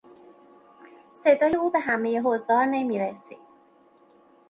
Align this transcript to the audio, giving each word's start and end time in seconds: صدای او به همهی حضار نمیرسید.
صدای 1.13 1.55
او 1.55 1.71
به 1.71 1.79
همهی 1.79 2.17
حضار 2.17 2.65
نمیرسید. 2.65 3.37